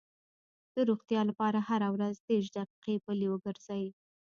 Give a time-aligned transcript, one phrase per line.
[0.75, 3.83] د روغتیا لپاره هره ورځ دېرش دقیقې پلي وګرځئ.